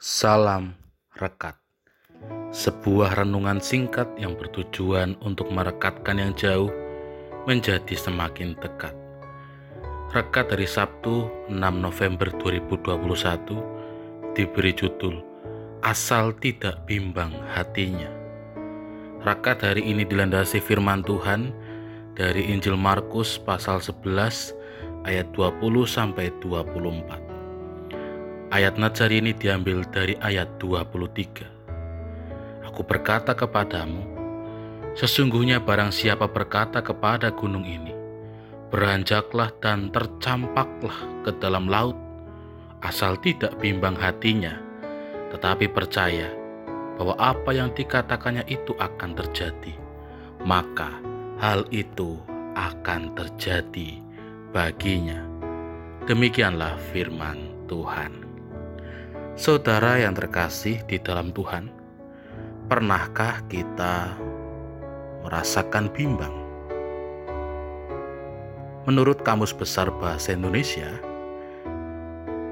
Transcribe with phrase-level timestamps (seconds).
[0.00, 0.72] Salam
[1.20, 1.60] Rekat
[2.56, 6.72] Sebuah renungan singkat yang bertujuan untuk merekatkan yang jauh
[7.44, 8.96] menjadi semakin dekat.
[10.16, 15.20] Rekat dari Sabtu 6 November 2021 diberi judul
[15.84, 18.08] Asal Tidak Bimbang Hatinya.
[19.20, 21.52] Rekat hari ini dilandasi firman Tuhan
[22.16, 24.56] dari Injil Markus pasal 11
[25.04, 27.29] ayat 20 sampai 24.
[28.50, 32.66] Ayat Nazari ini diambil dari ayat 23.
[32.66, 34.02] Aku berkata kepadamu,
[34.98, 37.94] sesungguhnya barang siapa berkata kepada gunung ini,
[38.74, 41.94] beranjaklah dan tercampaklah ke dalam laut,
[42.82, 44.58] asal tidak bimbang hatinya,
[45.30, 46.26] tetapi percaya
[46.98, 49.78] bahwa apa yang dikatakannya itu akan terjadi,
[50.42, 50.90] maka
[51.38, 52.18] hal itu
[52.58, 54.02] akan terjadi
[54.50, 55.22] baginya.
[56.10, 58.29] Demikianlah firman Tuhan.
[59.40, 61.72] Saudara yang terkasih di dalam Tuhan,
[62.68, 64.12] pernahkah kita
[65.24, 66.36] merasakan bimbang?
[68.84, 70.92] Menurut Kamus Besar Bahasa Indonesia,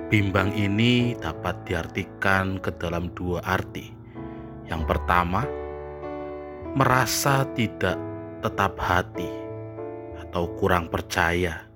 [0.08, 3.92] bimbang ini dapat diartikan ke dalam dua arti.
[4.64, 5.44] Yang pertama,
[6.72, 8.00] merasa tidak
[8.40, 9.28] tetap hati
[10.24, 11.68] atau kurang percaya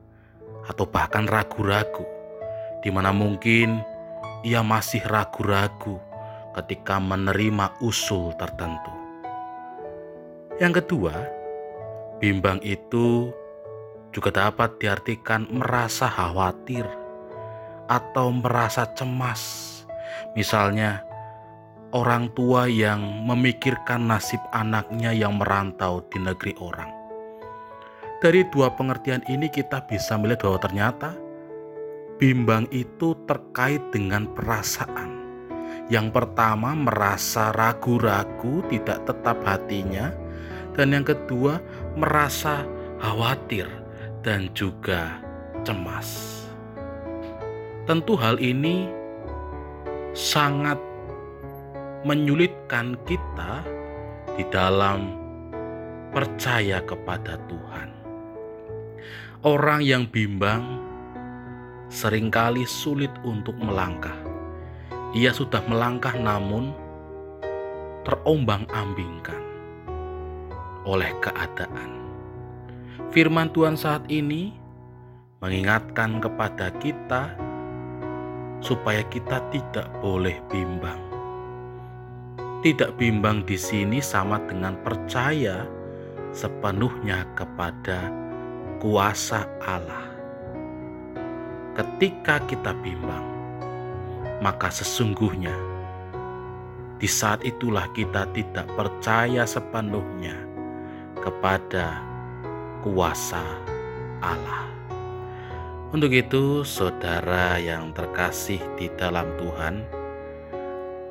[0.73, 2.09] atau bahkan ragu-ragu
[2.81, 3.92] di mana mungkin
[4.43, 6.03] ia masih ragu-ragu
[6.59, 8.93] ketika menerima usul tertentu.
[10.61, 11.15] Yang kedua,
[12.21, 13.33] bimbang itu
[14.13, 16.85] juga dapat diartikan merasa khawatir
[17.89, 19.73] atau merasa cemas.
[20.37, 21.03] Misalnya,
[21.97, 26.91] orang tua yang memikirkan nasib anaknya yang merantau di negeri orang.
[28.23, 31.11] Dari dua pengertian ini, kita bisa melihat bahwa ternyata
[32.23, 35.11] bimbang itu terkait dengan perasaan.
[35.91, 40.15] Yang pertama, merasa ragu-ragu, tidak tetap hatinya,
[40.79, 41.59] dan yang kedua,
[41.99, 42.63] merasa
[43.03, 43.67] khawatir
[44.23, 45.19] dan juga
[45.67, 46.47] cemas.
[47.91, 48.87] Tentu, hal ini
[50.15, 50.79] sangat
[52.07, 53.67] menyulitkan kita
[54.39, 55.19] di dalam
[56.15, 57.91] percaya kepada Tuhan.
[59.43, 60.92] Orang yang bimbang
[61.93, 64.17] sering kali sulit untuk melangkah.
[65.13, 66.73] Ia sudah melangkah namun
[68.09, 69.37] terombang-ambingkan
[70.89, 72.01] oleh keadaan.
[73.13, 74.57] Firman Tuhan saat ini
[75.45, 77.37] mengingatkan kepada kita
[78.65, 80.99] supaya kita tidak boleh bimbang.
[82.65, 85.69] Tidak bimbang di sini sama dengan percaya
[86.33, 88.09] sepenuhnya kepada
[88.81, 90.12] kuasa Allah
[91.73, 93.25] ketika kita bimbang,
[94.45, 95.57] maka sesungguhnya
[97.01, 100.37] di saat itulah kita tidak percaya sepenuhnya
[101.25, 101.99] kepada
[102.85, 103.41] kuasa
[104.21, 104.69] Allah.
[105.93, 109.85] Untuk itu, saudara yang terkasih di dalam Tuhan,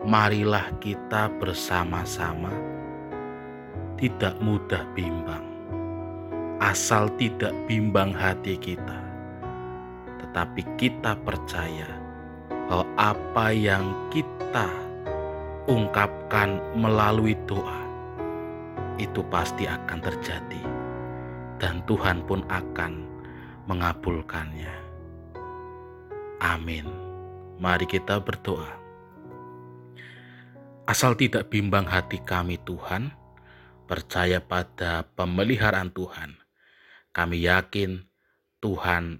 [0.06, 2.54] marilah kita bersama-sama
[3.98, 5.46] tidak mudah bimbang,
[6.58, 9.01] asal tidak bimbang hati kita
[10.32, 11.92] tetapi kita percaya
[12.72, 14.72] bahwa apa yang kita
[15.68, 17.84] ungkapkan melalui doa
[18.96, 20.64] itu pasti akan terjadi,
[21.60, 23.04] dan Tuhan pun akan
[23.68, 24.72] mengabulkannya.
[26.40, 26.88] Amin.
[27.60, 28.72] Mari kita berdoa.
[30.88, 33.12] Asal tidak bimbang hati kami, Tuhan,
[33.84, 36.40] percaya pada pemeliharaan Tuhan.
[37.12, 38.08] Kami yakin
[38.64, 39.20] Tuhan